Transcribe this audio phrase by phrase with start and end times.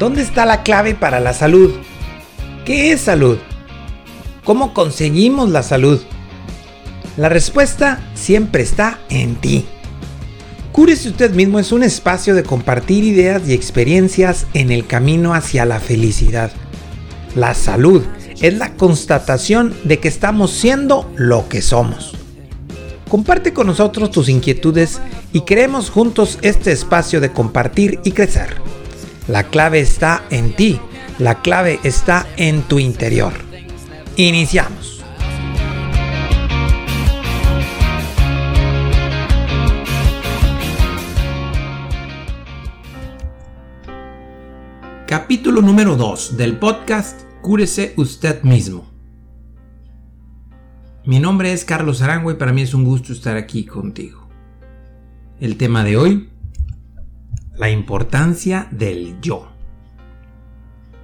[0.00, 1.72] ¿Dónde está la clave para la salud?
[2.64, 3.36] ¿Qué es salud?
[4.44, 6.00] ¿Cómo conseguimos la salud?
[7.18, 9.66] La respuesta siempre está en ti.
[10.72, 15.66] Cúrese usted mismo es un espacio de compartir ideas y experiencias en el camino hacia
[15.66, 16.50] la felicidad.
[17.36, 18.02] La salud
[18.40, 22.16] es la constatación de que estamos siendo lo que somos.
[23.10, 24.98] Comparte con nosotros tus inquietudes
[25.34, 28.79] y creemos juntos este espacio de compartir y crecer.
[29.30, 30.80] La clave está en ti,
[31.20, 33.32] la clave está en tu interior.
[34.16, 35.04] Iniciamos.
[45.06, 48.90] Capítulo número 2 del podcast Cúrese usted mismo.
[51.06, 54.28] Mi nombre es Carlos Arango y para mí es un gusto estar aquí contigo.
[55.38, 56.29] El tema de hoy,
[57.60, 59.52] la importancia del yo.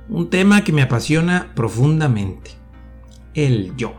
[0.08, 2.52] Un tema que me apasiona profundamente,
[3.34, 3.94] el yo.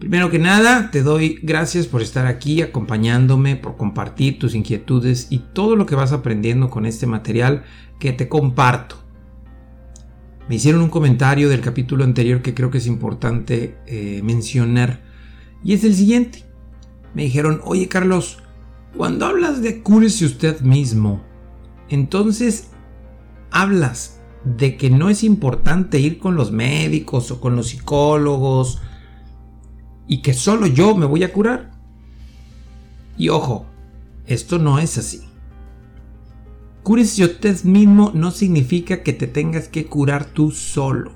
[0.00, 5.38] Primero que nada, te doy gracias por estar aquí acompañándome, por compartir tus inquietudes y
[5.38, 7.62] todo lo que vas aprendiendo con este material
[8.00, 8.96] que te comparto.
[10.48, 15.00] Me hicieron un comentario del capítulo anterior que creo que es importante eh, mencionar
[15.62, 16.42] y es el siguiente.
[17.14, 18.41] Me dijeron, oye Carlos,
[18.96, 21.22] cuando hablas de cúrese usted mismo,
[21.88, 22.70] entonces
[23.50, 28.80] hablas de que no es importante ir con los médicos o con los psicólogos
[30.06, 31.70] y que solo yo me voy a curar.
[33.16, 33.66] Y ojo,
[34.26, 35.22] esto no es así.
[36.82, 41.12] Cúrese usted mismo no significa que te tengas que curar tú solo.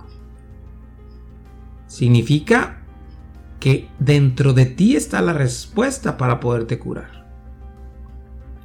[1.89, 2.83] Significa
[3.59, 7.26] que dentro de ti está la respuesta para poderte curar.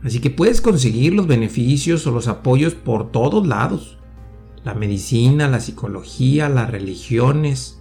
[0.03, 3.97] Así que puedes conseguir los beneficios o los apoyos por todos lados.
[4.63, 7.79] La medicina, la psicología, las religiones,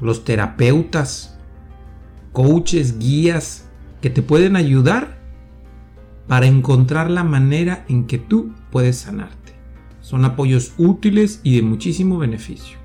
[0.00, 1.38] los terapeutas,
[2.32, 3.68] coaches, guías
[4.00, 5.18] que te pueden ayudar
[6.26, 9.54] para encontrar la manera en que tú puedes sanarte.
[10.00, 12.77] Son apoyos útiles y de muchísimo beneficio.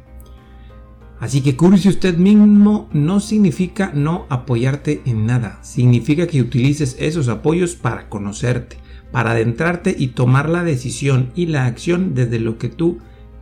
[1.23, 7.29] Así que curse usted mismo no significa no apoyarte en nada, significa que utilices esos
[7.29, 8.75] apoyos para conocerte,
[9.13, 12.97] para adentrarte y tomar la decisión y la acción desde lo que tú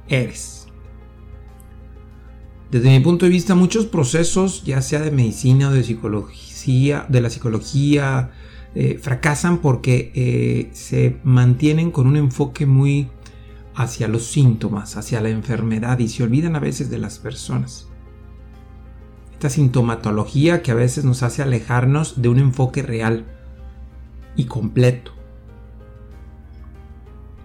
[0.07, 0.67] eres.
[2.69, 7.21] Desde mi punto de vista, muchos procesos, ya sea de medicina o de psicología, de
[7.21, 8.29] la psicología,
[8.75, 13.09] eh, fracasan porque eh, se mantienen con un enfoque muy
[13.75, 17.87] hacia los síntomas, hacia la enfermedad y se olvidan a veces de las personas.
[19.33, 23.25] Esta sintomatología que a veces nos hace alejarnos de un enfoque real
[24.35, 25.13] y completo.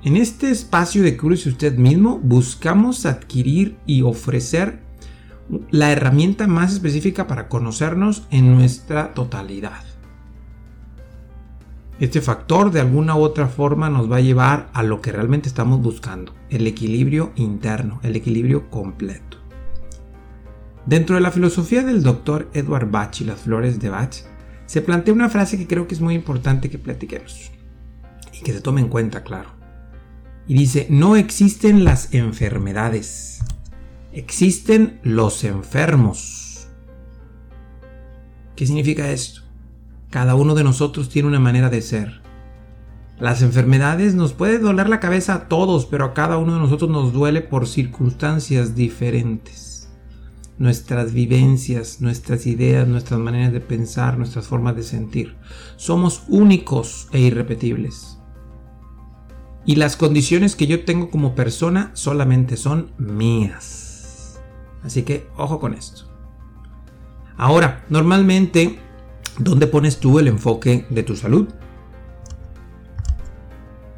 [0.03, 4.81] En este espacio de Cúrese usted mismo buscamos adquirir y ofrecer
[5.71, 9.96] la herramienta más específica para conocernos en nuestra totalidad.
[11.99, 15.49] Este factor de alguna u otra forma nos va a llevar a lo que realmente
[15.49, 19.39] estamos buscando, el equilibrio interno, el equilibrio completo.
[20.85, 24.15] Dentro de la filosofía del doctor Edward Bach y las flores de Bach,
[24.67, 27.51] se plantea una frase que creo que es muy importante que platiquemos
[28.39, 29.49] y que se tome en cuenta, claro.
[30.47, 33.41] Y dice, no existen las enfermedades,
[34.13, 36.69] existen los enfermos.
[38.55, 39.46] ¿Qué significa esto?
[40.11, 42.23] Cada uno de nosotros tiene una manera de ser.
[43.19, 46.91] Las enfermedades nos puede doler la cabeza a todos, pero a cada uno de nosotros
[46.91, 49.91] nos duele por circunstancias diferentes.
[50.59, 55.37] Nuestras vivencias, nuestras ideas, nuestras maneras de pensar, nuestras formas de sentir.
[55.77, 58.19] Somos únicos e irrepetibles.
[59.65, 64.41] Y las condiciones que yo tengo como persona solamente son mías.
[64.83, 66.03] Así que ojo con esto.
[67.37, 68.79] Ahora, normalmente
[69.39, 71.49] ¿Dónde pones tú el enfoque de tu salud?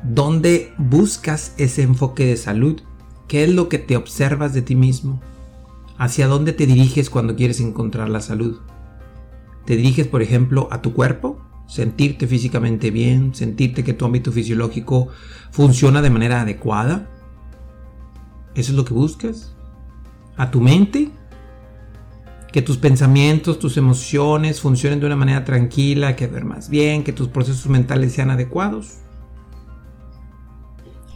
[0.03, 2.81] ¿Dónde buscas ese enfoque de salud?
[3.29, 5.21] ¿Qué es lo que te observas de ti mismo?
[5.97, 8.59] ¿Hacia dónde te diriges cuando quieres encontrar la salud?
[9.65, 11.41] ¿Te diriges, por ejemplo, a tu cuerpo?
[11.69, 13.35] ¿Sentirte físicamente bien?
[13.35, 15.09] ¿Sentirte que tu ámbito fisiológico
[15.51, 17.11] funciona de manera adecuada?
[18.55, 19.55] ¿Eso es lo que buscas?
[20.37, 21.11] ¿A tu mente?
[22.53, 27.13] Que tus pensamientos, tus emociones funcionen de una manera tranquila, que ver más bien, que
[27.13, 28.99] tus procesos mentales sean adecuados.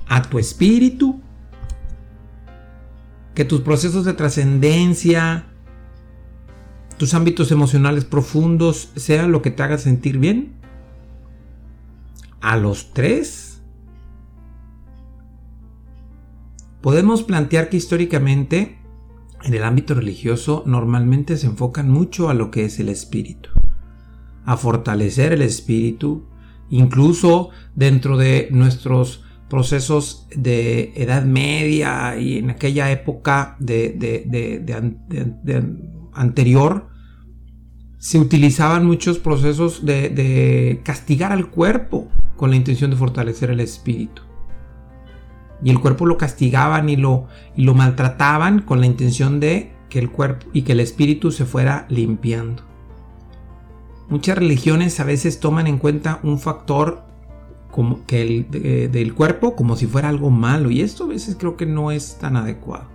[0.08, 1.20] A tu espíritu,
[3.34, 5.46] que tus procesos de trascendencia,
[6.98, 10.54] tus ámbitos emocionales profundos sean lo que te haga sentir bien.
[12.40, 13.52] A los tres.
[16.82, 18.76] podemos plantear que históricamente
[19.44, 23.50] en el ámbito religioso normalmente se enfocan mucho a lo que es el espíritu,
[24.44, 26.26] a fortalecer el espíritu,
[26.70, 34.66] incluso dentro de nuestros procesos de edad media y en aquella época de,
[36.12, 36.88] anterior,
[37.98, 44.22] se utilizaban muchos procesos de castigar al cuerpo con la intención de fortalecer el espíritu
[45.64, 47.26] y el cuerpo lo castigaban y lo,
[47.56, 52.64] maltrataban con la intención de que el cuerpo y que el espíritu se fuera limpiando.
[54.08, 57.04] Muchas religiones a veces toman en cuenta un factor
[57.70, 61.56] como que el, del cuerpo como si fuera algo malo y esto a veces creo
[61.56, 62.88] que no es tan adecuado.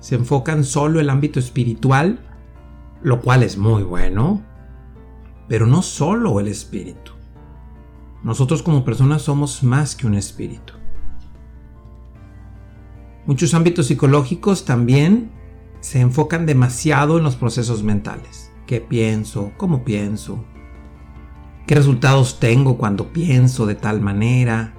[0.00, 2.20] Se enfocan solo en el ámbito espiritual,
[3.02, 4.42] lo cual es muy bueno,
[5.48, 7.12] pero no solo el espíritu.
[8.22, 10.77] Nosotros como personas somos más que un espíritu.
[13.28, 15.30] Muchos ámbitos psicológicos también
[15.80, 18.50] se enfocan demasiado en los procesos mentales.
[18.66, 19.52] ¿Qué pienso?
[19.58, 20.46] ¿Cómo pienso?
[21.66, 24.72] ¿Qué resultados tengo cuando pienso de tal manera?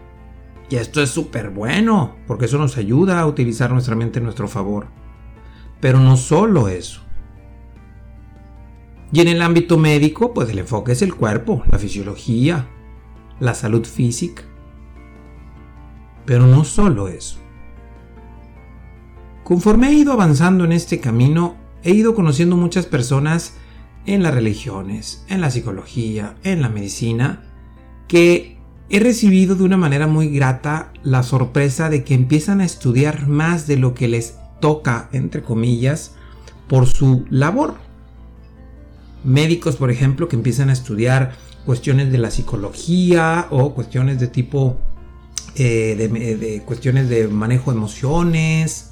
[0.68, 4.48] Y esto es súper bueno, porque eso nos ayuda a utilizar nuestra mente en nuestro
[4.48, 4.88] favor.
[5.80, 7.01] Pero no solo eso.
[9.12, 12.68] Y en el ámbito médico, pues el enfoque es el cuerpo, la fisiología,
[13.40, 14.42] la salud física.
[16.25, 17.40] Pero no solo eso.
[19.50, 23.56] Conforme he ido avanzando en este camino, he ido conociendo muchas personas
[24.06, 27.42] en las religiones, en la psicología, en la medicina,
[28.07, 28.60] que
[28.92, 33.66] he recibido de una manera muy grata la sorpresa de que empiezan a estudiar más
[33.66, 36.12] de lo que les toca, entre comillas,
[36.68, 37.74] por su labor.
[39.24, 41.31] Médicos, por ejemplo, que empiezan a estudiar
[41.66, 44.78] cuestiones de la psicología o cuestiones de tipo
[45.56, 48.88] eh, de, cuestiones de manejo de emociones,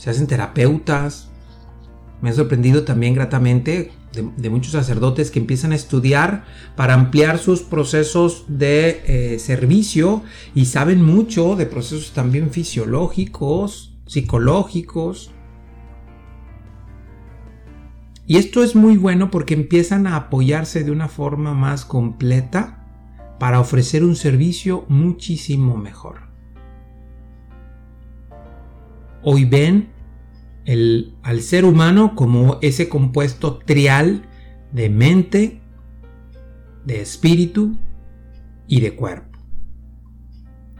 [0.00, 1.28] se hacen terapeutas.
[2.22, 6.44] Me ha sorprendido también gratamente de, muchos sacerdotes que empiezan a estudiar
[6.74, 10.22] para ampliar sus procesos de eh, servicio
[10.54, 15.32] y saben mucho de procesos también fisiológicos, psicológicos.
[18.26, 22.86] Y esto es muy bueno porque empiezan a apoyarse de una forma más completa
[23.38, 26.29] para ofrecer un servicio muchísimo mejor
[29.22, 29.90] hoy ven
[31.22, 34.22] al ser humano como ese compuesto trial
[34.72, 35.60] de mente,
[36.84, 37.76] de espíritu
[38.66, 39.38] y de cuerpo.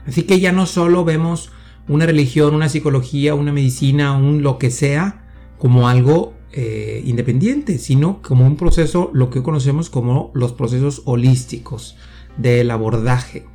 [0.05, 1.51] Así que ya no solo vemos
[1.87, 5.27] una religión, una psicología, una medicina, un lo que sea,
[5.57, 11.97] como algo eh, independiente, sino como un proceso, lo que conocemos como los procesos holísticos
[12.37, 13.45] del abordaje.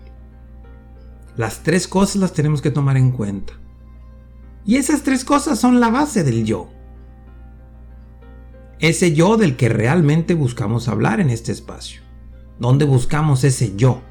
[1.36, 3.54] Las tres cosas las tenemos que tomar en cuenta.
[4.66, 6.68] Y esas tres cosas son la base del yo.
[8.80, 12.02] Ese yo del que realmente buscamos hablar en este espacio.
[12.58, 14.02] ¿Dónde buscamos ese yo?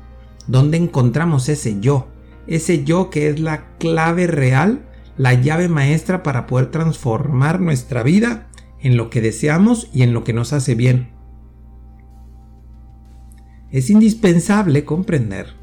[0.48, 2.08] ¿Dónde encontramos ese yo?
[2.48, 4.88] Ese yo que es la clave real,
[5.18, 8.48] la llave maestra para poder transformar nuestra vida
[8.80, 11.10] en lo que deseamos y en lo que nos hace bien.
[13.72, 15.54] Es indispensable comprender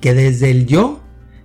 [0.00, 1.01] que desde el yo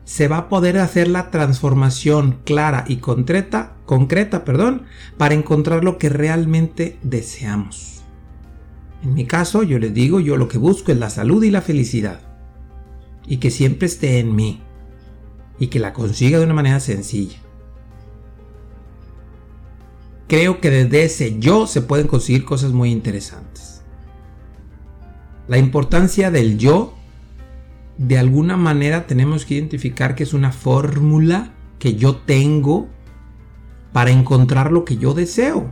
[0.07, 4.83] se va a poder hacer la transformación clara y concreta, concreta perdón,
[5.17, 8.03] para encontrar lo que realmente deseamos.
[9.03, 11.61] En mi caso, yo les digo, yo lo que busco es la salud y la
[11.61, 12.21] felicidad.
[13.27, 14.61] Y que siempre esté en mí.
[15.59, 17.39] Y que la consiga de una manera sencilla.
[20.29, 23.81] Creo que desde ese yo se pueden conseguir cosas muy interesantes.
[25.49, 26.96] La importancia del yo
[27.97, 32.87] de alguna manera tenemos que identificar que es una fórmula que yo tengo
[33.91, 35.71] para encontrar lo que yo deseo.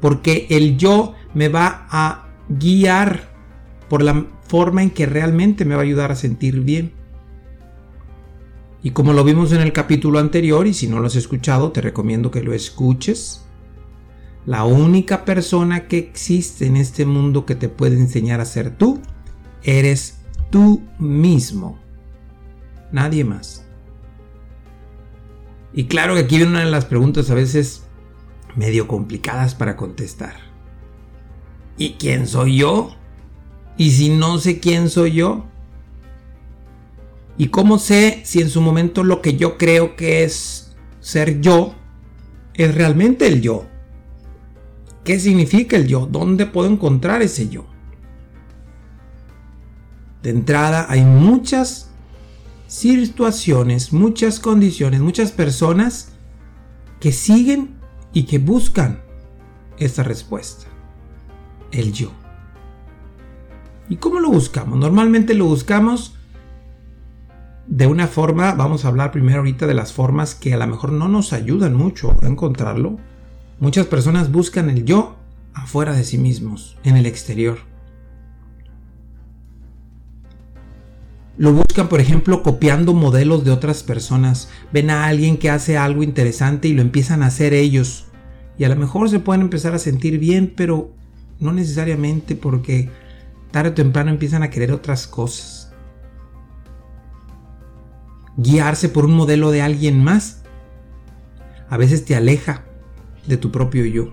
[0.00, 3.32] Porque el yo me va a guiar
[3.88, 6.92] por la forma en que realmente me va a ayudar a sentir bien.
[8.82, 11.80] Y como lo vimos en el capítulo anterior, y si no lo has escuchado, te
[11.80, 13.46] recomiendo que lo escuches.
[14.44, 19.00] La única persona que existe en este mundo que te puede enseñar a ser tú,
[19.62, 20.23] eres
[20.54, 21.80] tú mismo.
[22.92, 23.66] Nadie más.
[25.72, 27.82] Y claro que aquí viene una de las preguntas a veces
[28.54, 30.36] medio complicadas para contestar.
[31.76, 32.94] ¿Y quién soy yo?
[33.76, 35.44] ¿Y si no sé quién soy yo?
[37.36, 41.74] ¿Y cómo sé si en su momento lo que yo creo que es ser yo
[42.54, 43.66] es realmente el yo?
[45.02, 46.06] ¿Qué significa el yo?
[46.06, 47.73] ¿Dónde puedo encontrar ese yo?
[50.24, 51.90] De entrada hay muchas
[52.66, 56.12] situaciones, muchas condiciones, muchas personas
[56.98, 57.74] que siguen
[58.14, 59.02] y que buscan
[59.76, 60.64] esa respuesta.
[61.72, 62.10] El yo.
[63.90, 64.78] ¿Y cómo lo buscamos?
[64.78, 66.14] Normalmente lo buscamos
[67.66, 70.90] de una forma, vamos a hablar primero ahorita de las formas que a lo mejor
[70.92, 72.96] no nos ayudan mucho a encontrarlo.
[73.60, 75.16] Muchas personas buscan el yo
[75.52, 77.73] afuera de sí mismos, en el exterior.
[81.36, 84.48] Lo buscan, por ejemplo, copiando modelos de otras personas.
[84.72, 88.06] Ven a alguien que hace algo interesante y lo empiezan a hacer ellos.
[88.56, 90.92] Y a lo mejor se pueden empezar a sentir bien, pero
[91.40, 92.90] no necesariamente porque
[93.50, 95.72] tarde o temprano empiezan a querer otras cosas.
[98.36, 100.42] Guiarse por un modelo de alguien más
[101.68, 102.64] a veces te aleja
[103.26, 104.12] de tu propio yo.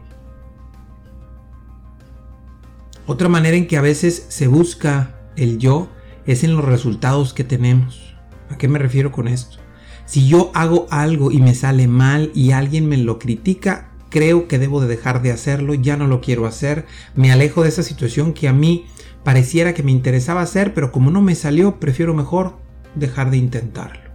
[3.06, 5.90] Otra manera en que a veces se busca el yo
[6.26, 8.16] es en los resultados que tenemos.
[8.50, 9.58] ¿A qué me refiero con esto?
[10.06, 14.60] Si yo hago algo y me sale mal y alguien me lo critica, creo que
[14.60, 16.86] debo de dejar de hacerlo, ya no lo quiero hacer,
[17.16, 18.86] me alejo de esa situación que a mí
[19.24, 22.58] pareciera que me interesaba hacer, pero como no me salió, prefiero mejor
[22.96, 24.12] dejar de intentarlo.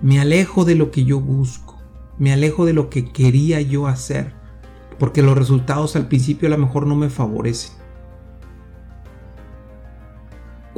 [0.00, 1.80] Me alejo de lo que yo busco,
[2.18, 4.32] me alejo de lo que quería yo hacer,
[4.98, 7.81] porque los resultados al principio a lo mejor no me favorecen.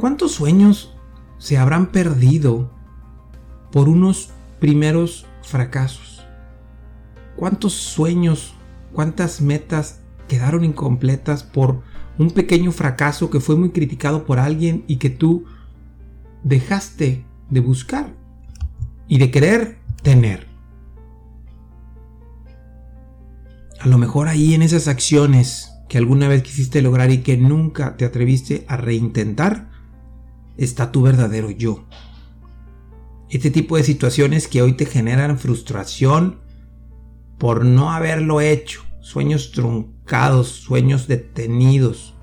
[0.05, 0.93] ¿Cuántos sueños
[1.39, 2.69] se habrán perdido
[3.71, 6.23] por unos primeros fracasos?
[7.35, 8.53] ¿Cuántos sueños,
[8.93, 11.81] cuántas metas quedaron incompletas por
[12.19, 15.45] un pequeño fracaso que fue muy criticado por alguien y que tú
[16.43, 18.13] dejaste de buscar
[19.07, 20.45] y de querer tener?
[23.79, 27.97] A lo mejor ahí en esas acciones que alguna vez quisiste lograr y que nunca
[27.97, 29.73] te atreviste a reintentar,
[30.57, 31.85] está tu verdadero yo.
[33.29, 36.39] Este tipo de situaciones que hoy te generan frustración
[37.37, 42.15] por no haberlo hecho, sueños truncados, sueños detenidos,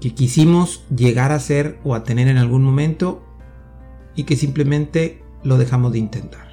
[0.00, 3.22] que quisimos llegar a ser o a tener en algún momento
[4.14, 6.48] y que simplemente lo dejamos de intentar.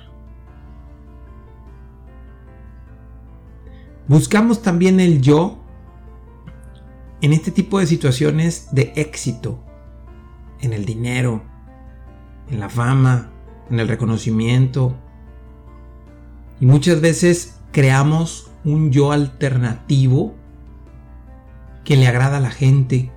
[4.08, 5.64] Buscamos también el yo
[7.22, 9.64] en este tipo de situaciones de éxito,
[10.62, 11.44] en el dinero,
[12.50, 13.32] en la fama,
[13.70, 14.96] en el reconocimiento.
[16.60, 20.36] Y muchas veces creamos un yo alternativo
[21.84, 23.12] que le agrada a la gente.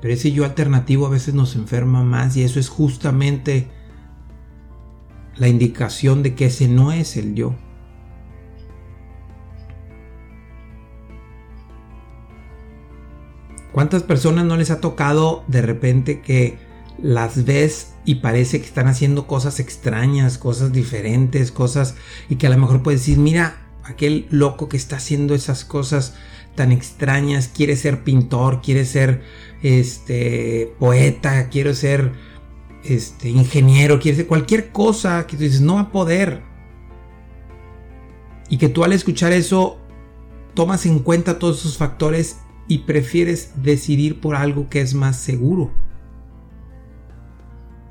[0.00, 3.70] Pero ese yo alternativo a veces nos enferma más y eso es justamente
[5.36, 7.54] la indicación de que ese no es el yo.
[13.74, 16.56] ¿Cuántas personas no les ha tocado de repente que
[17.02, 21.96] las ves y parece que están haciendo cosas extrañas, cosas diferentes, cosas
[22.28, 26.14] y que a lo mejor puedes decir, mira, aquel loco que está haciendo esas cosas
[26.54, 29.22] tan extrañas, quiere ser pintor, quiere ser
[29.60, 32.12] este poeta, quiere ser
[32.84, 36.42] este ingeniero, quiere ser cualquier cosa que tú dices, no va a poder.
[38.48, 39.78] Y que tú al escuchar eso
[40.54, 42.36] tomas en cuenta todos esos factores
[42.68, 45.72] y prefieres decidir por algo que es más seguro.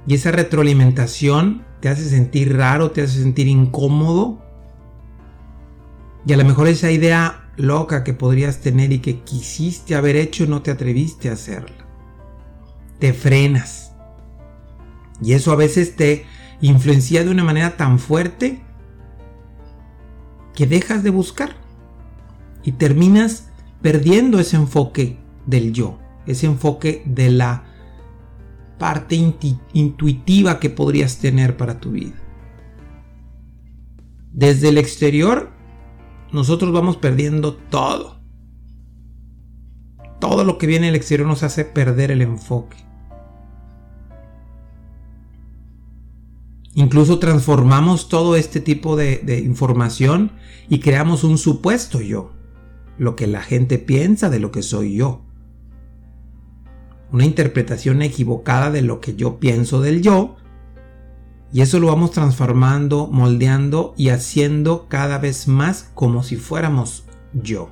[0.08, 4.42] Y esa retroalimentación te hace sentir raro, te hace sentir incómodo.
[6.26, 10.46] Y a lo mejor esa idea loca que podrías tener y que quisiste haber hecho
[10.48, 11.86] no te atreviste a hacerla.
[13.00, 13.94] Te frenas.
[15.22, 16.26] Y eso a veces te
[16.62, 18.62] influencia de una manera tan fuerte
[20.56, 21.56] que dejas de buscar
[22.64, 23.50] y terminas
[23.84, 27.66] perdiendo ese enfoque del yo, ese enfoque de la
[28.80, 29.16] parte
[29.74, 32.16] intuitiva que podrías tener para tu vida.
[34.32, 35.52] Desde el exterior,
[36.32, 38.22] nosotros vamos perdiendo todo.
[40.20, 42.78] Todo lo que viene del exterior nos hace perder el enfoque.
[46.74, 50.32] Incluso transformamos todo este tipo de, información
[50.70, 52.32] y creamos un supuesto yo
[52.98, 55.22] lo que la gente piensa de lo que soy yo.
[57.12, 60.38] Una interpretación equivocada de lo que yo pienso del yo.
[61.52, 67.70] Y eso lo vamos transformando, moldeando y haciendo cada vez más como si fuéramos yo.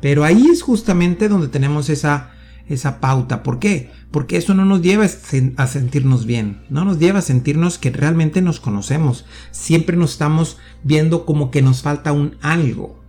[0.00, 2.30] Pero ahí es justamente donde tenemos esa,
[2.68, 3.42] esa pauta.
[3.42, 3.90] ¿Por qué?
[4.10, 8.42] Porque eso no nos lleva a sentirnos bien, no nos lleva a sentirnos que realmente
[8.42, 9.24] nos conocemos.
[9.50, 13.03] Siempre nos estamos viendo como que nos falta un algo.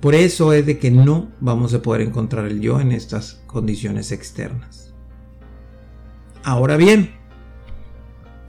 [0.00, 4.12] Por eso es de que no vamos a poder encontrar el yo en estas condiciones
[4.12, 4.94] externas.
[6.44, 7.10] Ahora bien,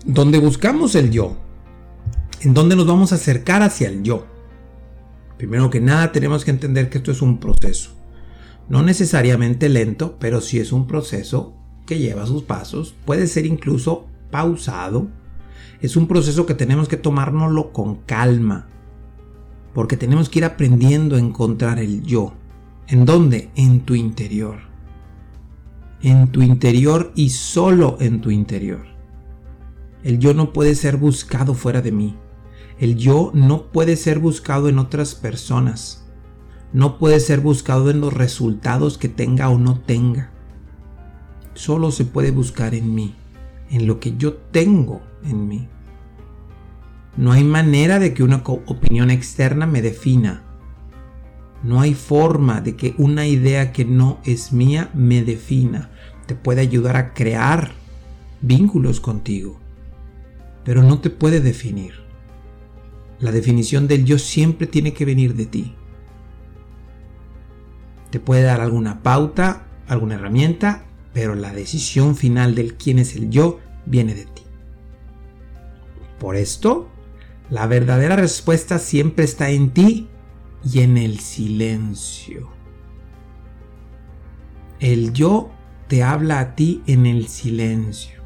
[0.06, 1.38] ¿dónde buscamos el yo?
[2.42, 4.28] ¿En dónde nos vamos a acercar hacia el yo?
[5.38, 7.92] Primero que nada tenemos que entender que esto es un proceso.
[8.68, 11.56] No necesariamente lento, pero sí es un proceso
[11.88, 12.94] que lleva sus pasos.
[13.06, 15.08] Puede ser incluso pausado.
[15.82, 18.68] Es un proceso que tenemos que tomárnoslo con calma
[19.74, 22.34] porque tenemos que ir aprendiendo a encontrar el yo.
[22.88, 23.52] ¿En dónde?
[23.56, 24.60] En tu interior.
[26.02, 28.86] En tu interior y solo en tu interior.
[30.04, 32.16] El yo no puede ser buscado fuera de mí.
[32.80, 36.06] El yo no puede ser buscado en otras personas.
[36.72, 40.32] No puede ser buscado en los resultados que tenga o no tenga.
[41.54, 43.16] Solo se puede buscar en mí,
[43.70, 45.68] en lo que yo tengo en mí.
[47.20, 50.42] No hay manera de que una opinión externa me defina.
[51.64, 55.90] No hay forma de que una idea que no es mía me defina.
[56.28, 57.74] Te puede ayudar a crear
[58.40, 59.60] vínculos contigo,
[60.64, 61.96] pero no te puede definir.
[63.20, 65.76] La definición del yo siempre tiene que venir de ti.
[68.12, 73.30] Te puede dar alguna pauta, alguna herramienta, pero la decisión final del quién es el
[73.30, 74.44] yo viene de ti.
[76.18, 76.90] Por esto,
[77.50, 80.08] la verdadera respuesta siempre está en ti
[80.64, 82.50] y en el silencio.
[84.80, 85.52] El yo
[85.88, 88.20] te habla a ti en el silencio.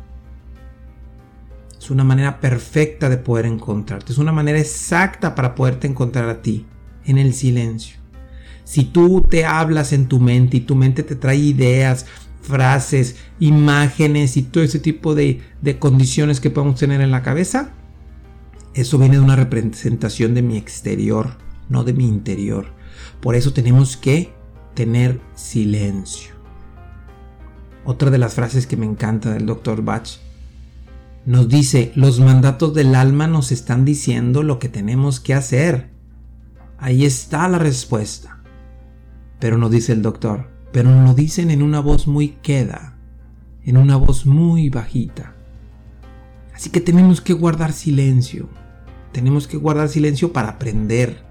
[1.79, 4.11] Es una manera perfecta de poder encontrarte.
[4.11, 6.65] Es una manera exacta para poderte encontrar a ti
[7.05, 7.97] en el silencio.
[8.65, 12.05] Si tú te hablas en tu mente y tu mente te trae ideas,
[12.41, 17.71] frases, imágenes y todo ese tipo de, de condiciones que podemos tener en la cabeza,
[18.73, 21.37] eso viene de una representación de mi exterior,
[21.69, 22.73] no de mi interior.
[23.21, 24.33] Por eso tenemos que
[24.73, 26.33] tener silencio.
[27.85, 29.83] Otra de las frases que me encanta del Dr.
[29.83, 30.07] Bach
[31.25, 35.89] nos dice, los mandatos del alma nos están diciendo lo que tenemos que hacer.
[36.77, 38.41] Ahí está la respuesta.
[39.39, 42.97] Pero nos dice el doctor, pero nos lo dicen en una voz muy queda,
[43.63, 45.35] en una voz muy bajita.
[46.53, 48.47] Así que tenemos que guardar silencio.
[49.11, 51.23] Tenemos que guardar silencio para aprender.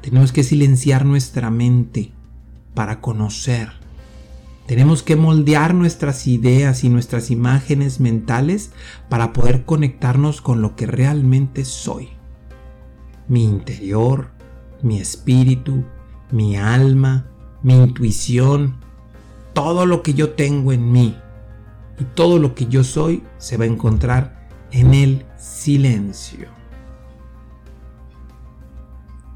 [0.00, 2.12] Tenemos que silenciar nuestra mente
[2.74, 3.70] para conocer.
[4.66, 8.72] Tenemos que moldear nuestras ideas y nuestras imágenes mentales
[9.08, 12.08] para poder conectarnos con lo que realmente soy.
[13.28, 14.30] Mi interior,
[14.82, 15.84] mi espíritu,
[16.32, 17.26] mi alma,
[17.62, 18.76] mi intuición,
[19.52, 21.16] todo lo que yo tengo en mí
[21.98, 26.48] y todo lo que yo soy se va a encontrar en el silencio.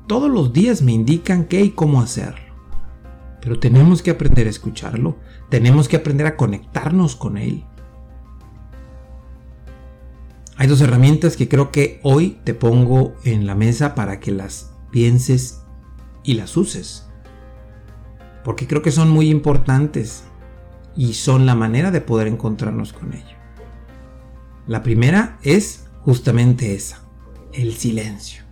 [0.06, 2.50] Todos los días me indican qué y cómo hacerlo.
[3.40, 5.16] Pero tenemos que aprender a escucharlo,
[5.48, 7.64] tenemos que aprender a conectarnos con él.
[10.56, 14.74] Hay dos herramientas que creo que hoy te pongo en la mesa para que las
[14.90, 15.62] pienses
[16.22, 17.06] y las uses.
[18.44, 20.24] Porque creo que son muy importantes
[20.96, 23.36] y son la manera de poder encontrarnos con ello.
[24.66, 27.02] La primera es justamente esa,
[27.52, 28.50] el silencio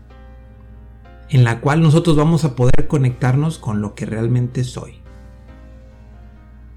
[1.30, 4.94] en la cual nosotros vamos a poder conectarnos con lo que realmente soy.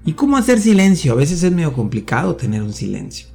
[0.04, 1.12] ¿Y cómo hacer silencio?
[1.12, 3.28] A veces es medio complicado tener un silencio.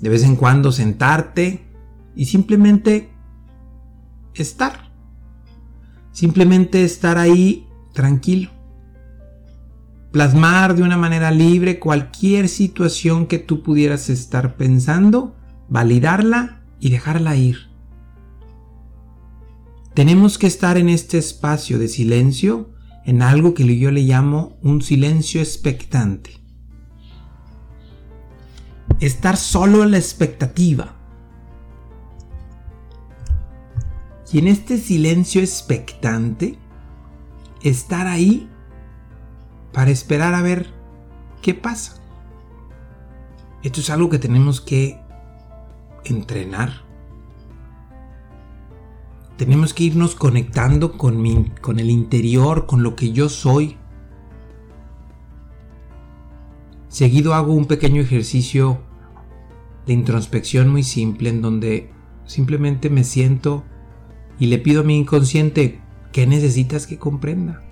[0.00, 1.64] De vez en cuando sentarte
[2.16, 3.10] y simplemente
[4.34, 4.90] estar.
[6.10, 8.50] Simplemente estar ahí tranquilo.
[10.14, 15.36] Plasmar de una manera libre cualquier situación que tú pudieras estar pensando,
[15.68, 17.74] validarla y dejarla ir
[19.94, 22.70] tenemos que estar en este espacio de silencio,
[23.04, 26.32] en algo que yo le llamo un silencio expectante.
[28.98, 30.96] Estar solo en la expectativa.
[34.32, 36.58] Y en este silencio expectante,
[37.62, 38.50] estar ahí
[39.74, 40.72] para esperar a ver
[41.42, 42.00] qué pasa.
[43.62, 44.98] Esto es algo que tenemos que
[46.04, 46.84] entrenar
[49.36, 53.76] tenemos que irnos conectando con, mi, con el interior, con lo que yo soy.
[56.88, 58.80] Seguido hago un pequeño ejercicio
[59.86, 61.90] de introspección muy simple en donde
[62.24, 63.64] simplemente me siento
[64.38, 65.80] y le pido a mi inconsciente,
[66.12, 67.63] ¿qué necesitas que comprenda?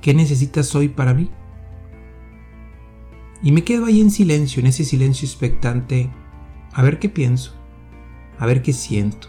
[0.00, 1.30] ¿Qué necesitas hoy para mí?
[3.42, 6.10] Y me quedo ahí en silencio, en ese silencio expectante,
[6.72, 7.54] a ver qué pienso,
[8.38, 9.28] a ver qué siento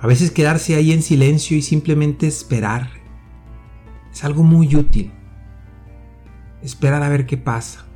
[0.00, 3.00] A veces quedarse ahí en silencio y simplemente esperar
[4.12, 5.12] es algo muy útil.
[6.62, 7.86] Esperar a ver qué pasa.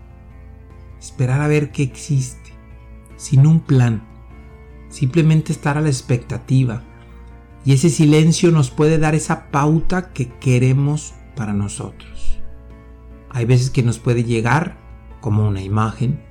[0.99, 2.53] Esperar a ver qué existe.
[3.17, 4.03] Sin un plan.
[4.89, 6.83] Simplemente estar a la expectativa.
[7.65, 12.39] Y ese silencio nos puede dar esa pauta que queremos para nosotros.
[13.31, 14.77] Hay veces que nos puede llegar
[15.21, 16.23] como una imagen,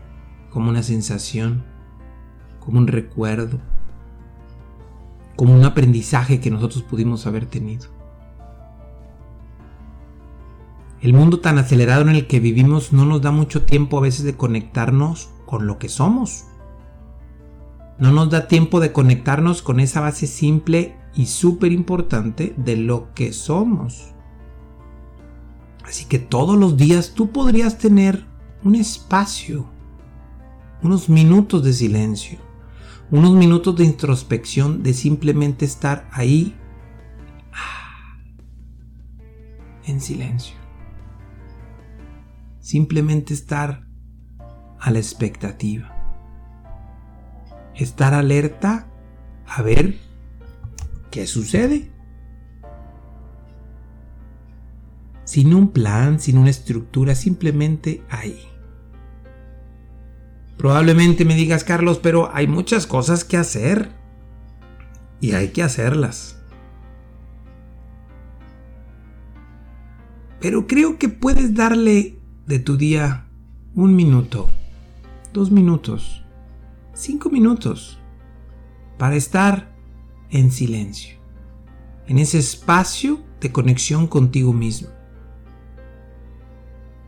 [0.51, 1.65] como una sensación,
[2.59, 3.59] como un recuerdo,
[5.35, 7.87] como un aprendizaje que nosotros pudimos haber tenido.
[11.01, 14.23] El mundo tan acelerado en el que vivimos no nos da mucho tiempo a veces
[14.23, 16.45] de conectarnos con lo que somos.
[18.03, 23.13] No nos da tiempo de conectarnos con esa base simple y súper importante de lo
[23.13, 24.13] que somos.
[25.85, 28.25] Así que todos los días tú podrías tener
[28.65, 29.69] un espacio,
[30.81, 32.39] unos minutos de silencio,
[33.09, 36.57] unos minutos de introspección, de simplemente estar ahí
[37.53, 38.17] ah,
[39.85, 40.63] en silencio
[42.63, 43.85] simplemente estar
[44.79, 45.92] a la expectativa.
[47.75, 48.87] Estar alerta
[49.47, 49.97] a ver
[51.11, 51.91] qué sucede.
[55.25, 58.39] Sin un plan, sin una estructura, simplemente ahí.
[60.57, 63.89] Probablemente me digas, Carlos, pero hay muchas cosas que hacer.
[65.19, 66.37] Y hay que hacerlas.
[70.39, 73.27] Pero creo que puedes darle de tu día
[73.75, 74.49] un minuto,
[75.31, 76.22] dos minutos,
[76.93, 77.99] cinco minutos
[78.97, 79.75] para estar
[80.29, 81.17] en silencio,
[82.07, 84.89] en ese espacio de conexión contigo mismo.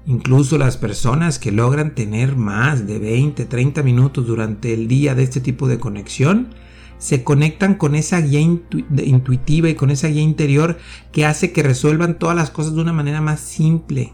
[0.07, 5.23] Incluso las personas que logran tener más de 20, 30 minutos durante el día de
[5.23, 6.53] este tipo de conexión,
[6.97, 10.77] se conectan con esa guía intuitiva y con esa guía interior
[11.11, 14.13] que hace que resuelvan todas las cosas de una manera más simple,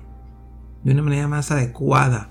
[0.84, 2.31] de una manera más adecuada.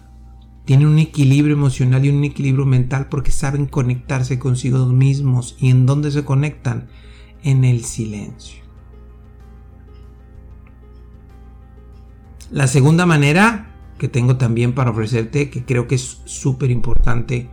[0.70, 5.56] Tienen un equilibrio emocional y un equilibrio mental porque saben conectarse consigo mismos.
[5.58, 6.86] ¿Y en dónde se conectan?
[7.42, 8.62] En el silencio.
[12.52, 17.50] La segunda manera que tengo también para ofrecerte, que creo que es súper importante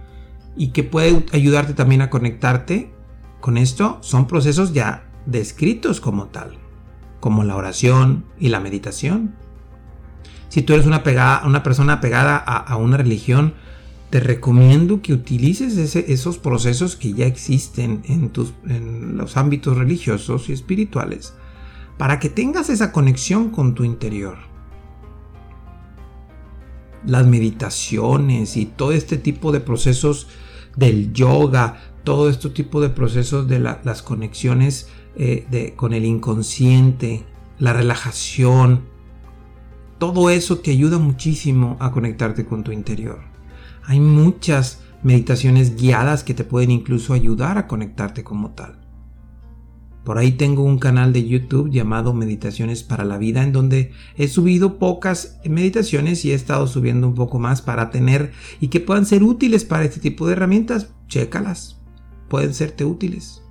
[0.55, 2.93] y que puede ayudarte también a conectarte
[3.41, 6.59] con esto, son procesos ya descritos como tal,
[7.19, 9.46] como la oración y la meditación.
[10.49, 11.03] Si tú eres una,
[11.45, 13.53] una persona pegada a, una religión,
[14.09, 20.53] te recomiendo que utilices esos procesos que ya existen en, tus, los ámbitos religiosos y
[20.53, 21.33] espirituales
[21.97, 24.37] para que tengas esa conexión con tu interior.
[27.05, 30.27] Las meditaciones y todo este tipo de procesos
[30.75, 37.25] del yoga, todo este tipo de procesos de las conexiones eh, con el inconsciente,
[37.59, 38.83] la relajación,
[39.97, 43.19] todo eso te ayuda muchísimo a conectarte con tu interior.
[43.83, 48.79] Hay muchas meditaciones guiadas que te pueden incluso ayudar a conectarte como tal.
[50.03, 54.29] Por ahí tengo un canal de YouTube llamado Meditaciones para la Vida en donde he
[54.29, 58.31] subido pocas meditaciones y he estado subiendo un poco más para tener
[58.61, 60.93] y que puedan ser útiles para este tipo de herramientas.
[61.07, 61.81] Chécalas,
[62.29, 63.41] pueden serte útiles.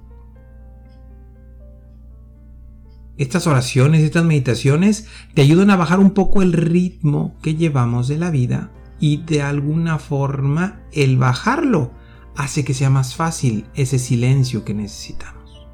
[3.19, 8.19] Estas oraciones, estas meditaciones te ayudan a bajar un poco el ritmo que llevamos de
[8.19, 11.93] la vida y de alguna forma el bajarlo
[12.37, 15.67] hace que sea más fácil ese silencio que necesitamos.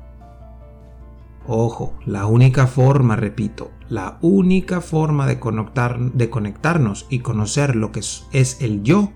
[1.45, 7.91] Ojo, la única forma, repito, la única forma de, conectar, de conectarnos y conocer lo
[7.91, 9.13] que es, es el yo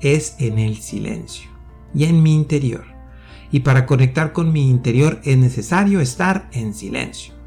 [0.00, 1.48] es en el silencio
[1.94, 2.84] y en mi interior.
[3.52, 7.39] Y para conectar con mi interior es necesario estar en silencio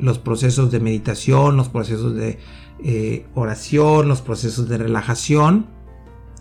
[0.00, 2.38] los procesos de meditación, los procesos de
[2.82, 5.66] eh, oración, los procesos de relajación,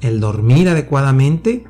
[0.01, 1.65] el dormir adecuadamente,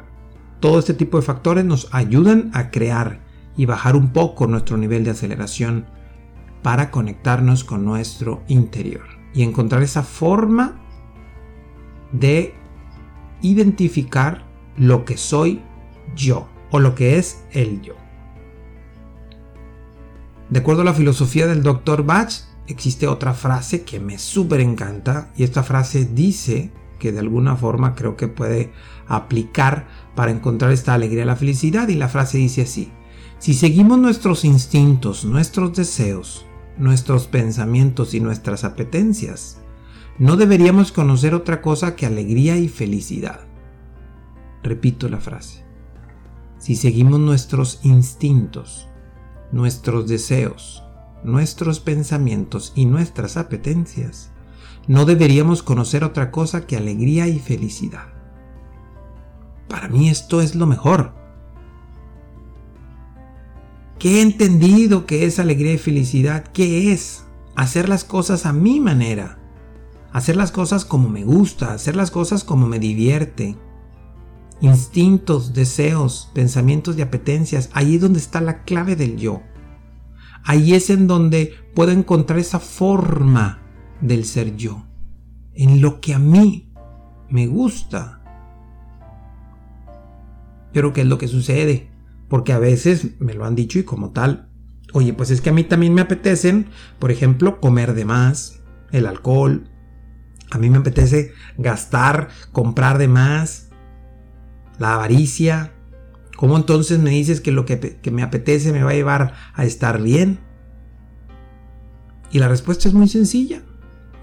[0.60, 3.22] todo este tipo de factores nos ayudan a crear
[3.56, 5.86] y bajar un poco nuestro nivel de aceleración
[6.64, 10.82] para conectarnos con nuestro interior y encontrar esa forma
[12.12, 12.54] de
[13.42, 14.46] identificar
[14.78, 15.62] lo que soy
[16.16, 17.96] yo o lo que es el yo.
[20.50, 22.06] De acuerdo a la filosofía del Dr.
[22.06, 22.32] Bach,
[22.68, 27.96] existe otra frase que me súper encanta y esta frase dice que de alguna forma
[27.96, 28.72] creo que puede
[29.08, 32.92] aplicar para encontrar esta alegría y la felicidad y la frase dice así,
[33.40, 36.46] si seguimos nuestros instintos, nuestros deseos,
[36.78, 39.60] nuestros pensamientos y nuestras apetencias,
[40.18, 43.42] no deberíamos conocer otra cosa que alegría y felicidad.
[44.64, 45.64] Repito la frase.
[46.58, 48.88] Si seguimos nuestros instintos,
[49.52, 50.84] nuestros deseos,
[51.24, 54.32] nuestros pensamientos y nuestras apetencias,
[54.88, 58.08] no deberíamos conocer otra cosa que alegría y felicidad.
[59.68, 61.14] Para mí esto es lo mejor.
[64.00, 66.46] ¿Qué he entendido que es alegría y felicidad?
[66.54, 67.26] ¿Qué es?
[67.56, 69.40] Hacer las cosas a mi manera.
[70.14, 73.58] Hacer las cosas como me gusta, hacer las cosas como me divierte.
[74.60, 79.44] Instintos, deseos, pensamientos y apetencias, ahí es donde está la clave del yo.
[80.44, 83.62] Ahí es en donde puedo encontrar esa forma
[84.02, 84.88] del ser yo,
[85.54, 86.72] en lo que a mí
[87.30, 88.22] me gusta.
[90.74, 91.92] Pero ¿qué es lo que sucede?
[92.30, 94.50] Porque a veces me lo han dicho y como tal,
[94.94, 96.68] oye, pues es que a mí también me apetecen,
[97.00, 99.70] por ejemplo, comer de más, el alcohol,
[100.50, 103.67] a mí me apetece gastar, comprar de más,
[104.80, 105.74] la avaricia.
[106.36, 109.66] ¿Cómo entonces me dices que lo que, que me apetece me va a llevar a
[109.66, 110.40] estar bien?
[112.32, 113.64] Y la respuesta es muy sencilla.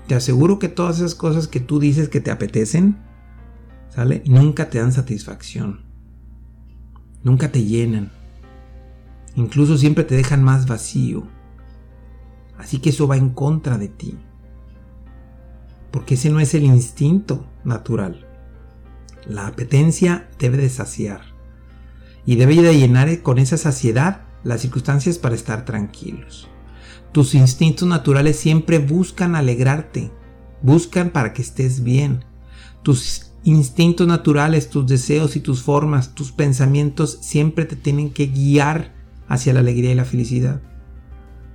[0.07, 2.99] Te aseguro que todas esas cosas que tú dices que te apetecen,
[3.89, 4.23] ¿sale?
[4.27, 5.81] Nunca te dan satisfacción.
[7.23, 8.13] Nunca te llenan.
[9.35, 11.27] Incluso siempre te dejan más vacío.
[12.59, 14.17] Así que eso va en contra de ti.
[15.91, 18.24] Porque ese no es el instinto natural.
[19.27, 21.23] La apetencia debe de saciar.
[22.27, 26.49] Y debe de llenar con esa saciedad las circunstancias para estar tranquilos.
[27.13, 30.11] Tus instintos naturales siempre buscan alegrarte,
[30.63, 32.25] buscan para que estés bien.
[32.83, 38.95] Tus instintos naturales, tus deseos y tus formas, tus pensamientos siempre te tienen que guiar
[39.29, 40.61] hacia la alegría y la felicidad.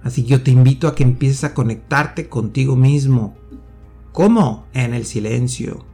[0.03, 3.35] Así que yo te invito a que empieces a conectarte contigo mismo.
[4.11, 4.65] ¿Cómo?
[4.73, 5.85] En el silencio.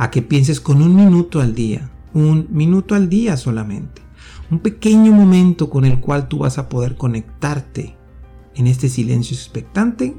[0.00, 1.90] A que pienses con un minuto al día.
[2.14, 4.00] Un minuto al día solamente.
[4.50, 7.98] Un pequeño momento con el cual tú vas a poder conectarte
[8.54, 10.16] en este silencio expectante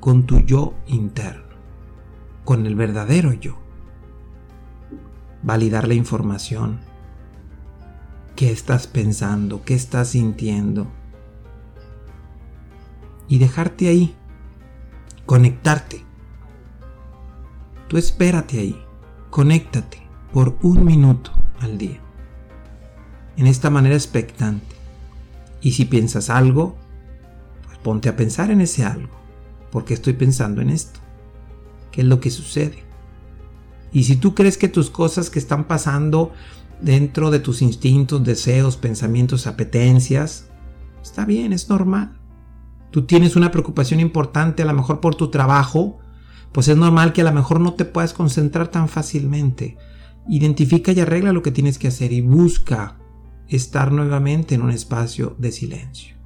[0.00, 1.56] con tu yo interno,
[2.44, 3.56] con el verdadero yo.
[5.42, 6.80] Validar la información.
[8.36, 9.62] ¿Qué estás pensando?
[9.64, 10.88] ¿Qué estás sintiendo?
[13.28, 14.14] Y dejarte ahí.
[15.24, 16.04] Conectarte.
[17.88, 18.85] Tú espérate ahí.
[19.36, 19.98] Conéctate
[20.32, 22.00] por un minuto al día.
[23.36, 24.74] En esta manera expectante.
[25.60, 26.78] Y si piensas algo,
[27.82, 29.14] Ponte a pensar en ese algo.
[29.70, 31.00] ¿Por qué estoy pensando en esto?
[31.92, 32.82] ¿Qué es lo que sucede?
[33.92, 36.32] Y si tú crees que tus cosas que están pasando
[36.80, 40.46] dentro de tus instintos, deseos, pensamientos, apetencias,
[41.02, 42.18] está bien, es normal.
[42.90, 45.98] Tú tienes una preocupación importante a lo mejor por tu trabajo,
[46.52, 49.76] pues es normal que a lo mejor no te puedas concentrar tan fácilmente.
[50.28, 52.96] Identifica y arregla lo que tienes que hacer y busca
[53.48, 56.16] estar nuevamente en un espacio de silencio.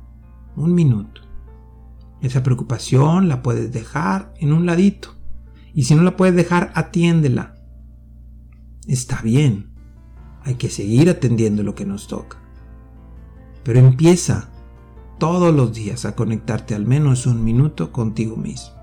[0.57, 1.23] Un minuto.
[2.21, 5.17] Esa preocupación la puedes dejar en un ladito.
[5.75, 7.57] Y si no la puedes dejar, atiéndela.
[8.87, 9.71] Está bien.
[10.43, 12.39] Hay que seguir atendiendo lo que nos toca.
[13.63, 14.51] Pero empieza
[15.19, 18.80] todos los días a conectarte al menos un minuto contigo mismo.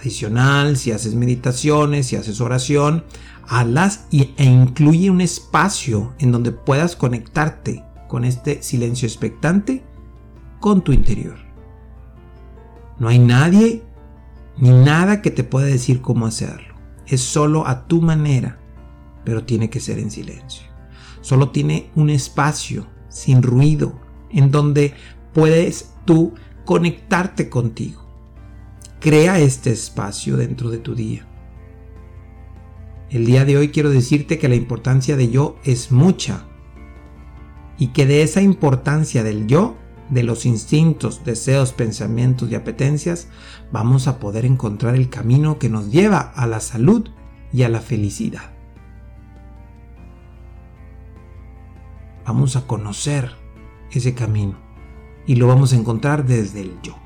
[0.00, 3.04] Adicional, si haces meditaciones, si haces oración,
[3.46, 9.84] hazlas e incluye un espacio en donde puedas conectarte con este silencio expectante
[10.58, 11.36] con tu interior.
[12.98, 13.82] No hay nadie
[14.56, 16.74] ni nada que te pueda decir cómo hacerlo.
[17.06, 18.58] Es solo a tu manera,
[19.24, 20.66] pero tiene que ser en silencio.
[21.20, 24.94] Solo tiene un espacio sin ruido en donde
[25.34, 26.34] puedes tú
[26.64, 28.09] conectarte contigo.
[29.00, 31.26] Crea este espacio dentro de tu día.
[33.08, 36.44] El día de hoy quiero decirte que la importancia de yo es mucha
[37.78, 39.78] y que de esa importancia del yo
[40.10, 43.28] de los instintos, deseos, pensamientos y apetencias,
[43.72, 47.08] vamos a poder encontrar el camino que nos lleva a la salud
[47.54, 48.52] y a la felicidad.
[52.26, 53.30] Vamos a conocer
[53.92, 54.58] ese camino
[55.26, 56.99] y lo vamos a encontrar desde el yo.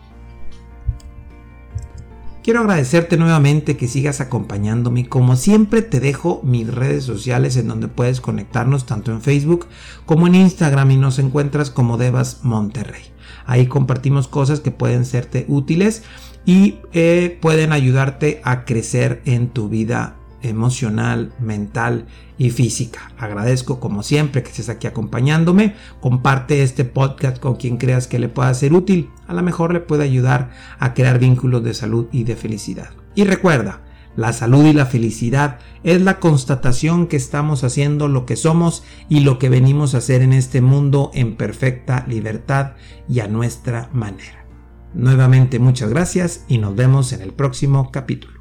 [2.45, 5.09] Quiero agradecerte nuevamente que sigas acompañándome.
[5.09, 9.67] Como siempre te dejo mis redes sociales en donde puedes conectarnos tanto en Facebook
[10.05, 13.01] como en Instagram y nos encuentras como Devas Monterrey.
[13.47, 16.03] Ahí compartimos cosas que pueden serte útiles
[16.45, 22.07] y eh, pueden ayudarte a crecer en tu vida emocional, mental
[22.39, 23.13] y física.
[23.19, 25.75] Agradezco como siempre que estés aquí acompañándome.
[26.01, 29.11] Comparte este podcast con quien creas que le pueda ser útil.
[29.27, 32.91] A lo mejor le puede ayudar a crear vínculos de salud y de felicidad.
[33.15, 33.81] Y recuerda,
[34.17, 39.21] La salud y la felicidad es la constatación que estamos haciendo lo que somos y
[39.21, 42.75] lo que venimos a hacer en este mundo en perfecta libertad
[43.09, 44.47] y a nuestra manera.
[44.95, 48.41] Nuevamente muchas gracias y nos vemos en el próximo capítulo.